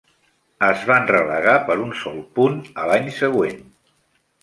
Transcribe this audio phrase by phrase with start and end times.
[0.67, 3.65] Es van relegar per un sol punt a l'any següent.